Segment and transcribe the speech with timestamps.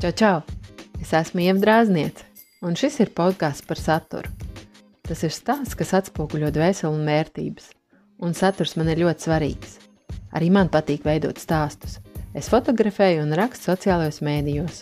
[0.00, 0.36] Čau, čau!
[0.96, 2.24] Es esmu Ieva Drāzniece,
[2.64, 4.30] un šis ir podkāsts par saturu.
[5.04, 7.66] Tas ir stāsts, kas atspoguļo dvēseli un vērtības,
[8.24, 9.76] un saturs man ir ļoti svarīgs.
[10.32, 11.98] Arī man patīk veidot stāstus.
[12.32, 14.80] Es fotografēju un rakstu sociālajos mēdījos.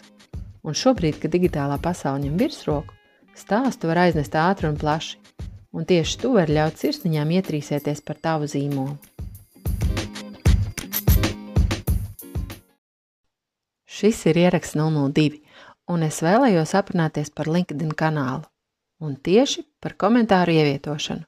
[0.62, 2.94] Un šobrīd, kad digitālā pasaule ņem virsroku,
[3.34, 5.18] stāstu var aiznest ātri un plaši,
[5.74, 8.94] un tieši tu vari ļaut sirsniņām ietrīsēties par tavu zīmolu.
[13.98, 15.40] Šis ir ieraksts 002,
[15.90, 18.44] un es vēlējos aprunāties par LinkedIn kanālu,
[19.02, 21.24] un tieši par komentāru ievietošanu.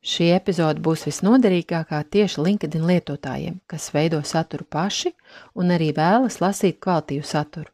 [0.00, 5.10] Šī epizode būs visnoderīgākā tieši LinkedIn lietotājiem, kas veido saturu paši
[5.58, 7.68] un arī vēlas lasīt kvalitīvu saturu.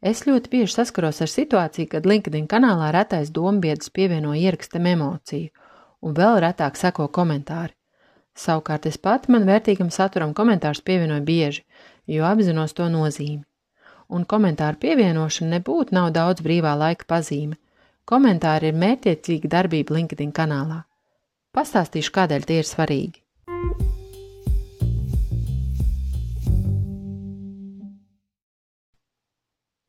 [0.00, 5.50] Es ļoti bieži saskaros ar situāciju, kad LinkedIn kanālā retais dombiedrs pievieno ierakstam emociju,
[6.00, 7.74] un vēl retāk seko komentāri.
[8.38, 11.66] Savukārt es pati man vērtīgam saturam komentārus pievienoju bieži,
[12.06, 13.42] jo apzinos to nozīmi.
[14.12, 17.56] Un komentāru pievienošana nebūtu nav daudz brīvā laika pazīme.
[18.04, 20.82] Komentāri ir mērķiecīga darbība LinkedIn kanālā.
[21.56, 23.22] Pastāstīšu, kādēļ tie ir svarīgi.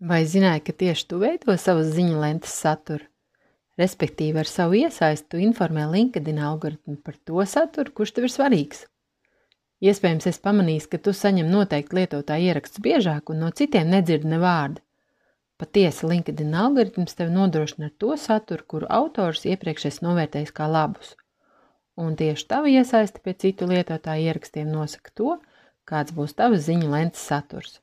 [0.04, 3.06] Vai zināji, ka tieši tu veido savas ziņu lentes saturu?
[3.80, 8.84] Respektīvi, ar savu iesaistu informē LinkedIn algoritmu par to saturu, kurš tev ir svarīgs.
[9.84, 14.40] Iespējams, es pamanīju, ka tu saņem noteikti lietotāju ierakstus biežāk un no citiem nedzirdi ne
[14.40, 14.80] vārdu.
[15.60, 21.14] Patiesi, LinkedIn algoritms tev nodrošina to saturu, kuru autors iepriekš esi novērtējis kā labus.
[22.00, 25.36] Un tieši tava iesaisti pie citu lietotāju ierakstiem nosaka to,
[25.90, 27.78] kāds būs tavas ziņu lentes saturs.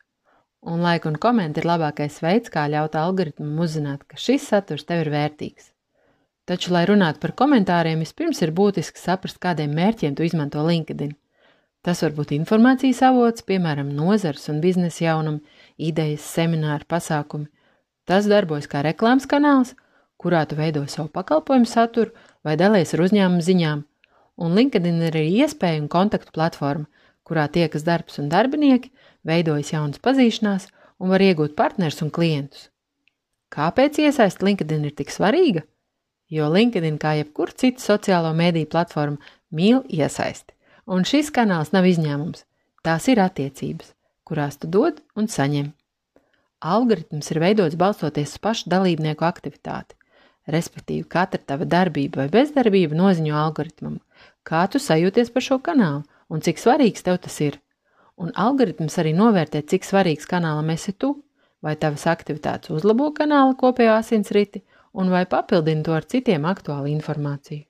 [0.61, 5.05] Un laika un komenti ir labākais veids, kā ļaut algoritmam uzzināt, ka šis saturs tev
[5.05, 5.71] ir vērtīgs.
[6.48, 11.15] Taču, lai runātu par komentāriem, vispirms ir būtiski saprast, kādiem mērķiem tu izmanto LinkedIn.
[11.81, 15.41] Tas var būt informācijas avots, piemēram, nozars un biznesa jaunumi,
[15.81, 17.48] idejas, semināri, pasākumi.
[18.05, 19.72] Tas darbojas kā reklāmas kanāls,
[20.21, 22.12] kurā tu veido savu pakalpojumu saturu
[22.44, 23.87] vai dalies ar uzņēmumu ziņām.
[24.41, 26.84] Un LinkedIn ir arī iespēja un kontaktu platforma,
[27.25, 28.93] kurā tiekas darbs un darbinieki,
[29.25, 30.69] veidojas jaunas pazīšanās
[31.00, 32.69] un var iegūt partners un klientus.
[33.50, 35.65] Kāpēc iesaist LinkedIn ir tik svarīga?
[36.31, 39.19] Jo LinkedIn, kā jebkur cita sociālo mediju platforma,
[39.50, 40.55] mīl iesaisti.
[40.91, 42.43] Un šis kanāls nav izņēmums.
[42.83, 43.93] Tās ir attiecības,
[44.27, 45.69] kurās tu dod un saņem.
[46.61, 49.95] Algoritms ir veidots balstoties uz pašu dalībnieku aktivitāti.
[50.50, 54.00] Respektīvi, katra tava darbība vai bezdarbība noziņo algoritmam,
[54.43, 57.61] kā tu sajūties par šo kanālu un cik svarīgs tev tas ir.
[58.21, 61.15] Un algoritms arī novērtē, cik svarīgs kanālam esi tu,
[61.62, 67.65] vai tavas aktivitātes uzlabo kanāla kopējo asinsriti, un vai papildina to ar citiem aktuālu informāciju.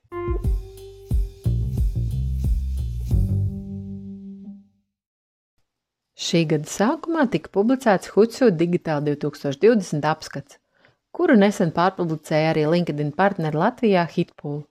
[6.31, 10.61] Šī gada sākumā tika publicēts Hutsu Digital 2020 apskats,
[11.11, 14.61] kuru nesen pārpublicēja arī LinkedIn partneri Latvijā Hitpool,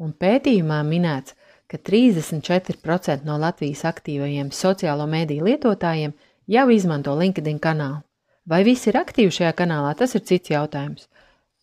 [0.00, 1.34] un pētījumā minēts,
[1.68, 6.14] ka 34% no Latvijas aktīvajiem sociālo mediju lietotājiem
[6.56, 8.00] jau izmanto LinkedIn kanālu.
[8.48, 11.10] Vai visi ir aktīvi šajā kanālā, tas ir cits jautājums.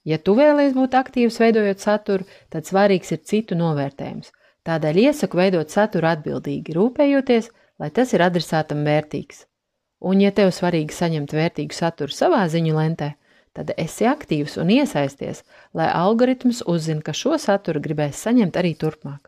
[0.05, 4.29] Ja tu vēlies būt aktīvs veidojot saturu, tad svarīgs ir citu novērtējums.
[4.69, 7.49] Tādēļ iesaku veidot saturu atbildīgi, rūpējoties,
[7.79, 9.45] lai tas ir adresātam vērtīgs.
[9.99, 13.13] Un, ja tev svarīgi saņemt vērtīgu saturu savā ziņu lentē,
[13.55, 15.43] tad esi aktīvs un iesaisties,
[15.75, 19.27] lai algoritms uzzina, ka šo saturu gribēs saņemt arī turpmāk.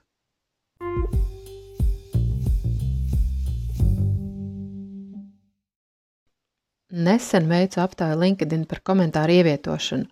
[6.91, 10.07] Nesen veicu aptāju LinkedIn par komentāru ievietošanu,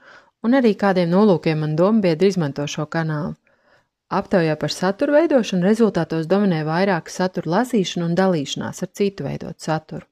[0.48, 3.36] un arī kādiem nolūkiem man dombiedri izmanto šo kanālu.
[4.10, 10.08] Aptaujā par satura veidošanu rezultātos dominē vairāk satura lasīšana un dalīšanās ar citu veidot saturu.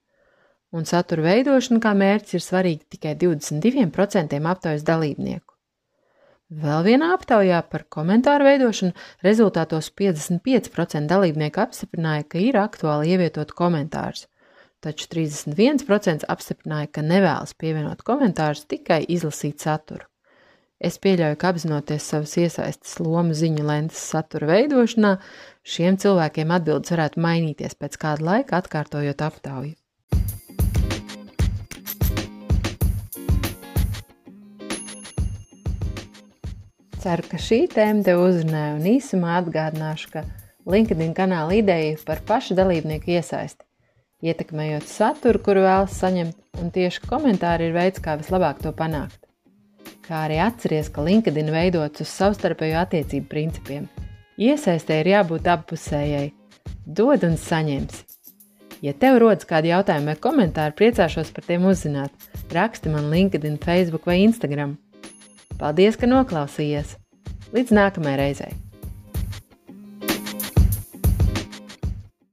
[0.70, 5.56] Un satura veidošana kā mērķis ir svarīga tikai 22% aptaujas dalībnieku.
[6.48, 8.94] Vēl vienā aptaujā par komentāru veidošanu
[9.26, 14.28] rezultātos 55% dalībnieku apstiprināja, ka ir aktuāli ievietot komentārus,
[14.80, 20.06] taču 31% apstiprināja, ka nevēlas pievienot komentārus tikai izlasīt saturu.
[20.78, 25.16] Es pieļauju, ka apzinoties savas iesaistas lomu ziņu lentes satura veidošanā,
[25.66, 29.74] šiem cilvēkiem atbildes varētu mainīties pēc kāda laika, atkārtojot aptauju.
[37.02, 40.28] Ceru, ka šī tēma tev uzrunāja un īsumā atgādināšu, ka
[40.70, 43.66] LinkedIn kanāla ideja par pašu dalībnieku iesaisti,
[44.22, 49.24] ietekmējot saturu, kuru vēlas saņemt, un tieši komentāri ir veids, kā vislabāk to panākt
[50.06, 53.88] kā arī atceries, ka LinkedIn veidots uz savstarpēju attiecību principiem.
[54.38, 56.28] Iesaistē ir jābūt appusējai.
[56.86, 58.04] Dod un saņemsi.
[58.86, 62.14] Ja tev rodas kādi jautājumi vai komentāri, priecāšos par tiem uzzināt.
[62.54, 64.78] Raksti man LinkedIn, Facebook vai Instagram.
[65.58, 66.96] Paldies, ka noklausījies!
[67.56, 68.67] Līdz nākamajai reizei!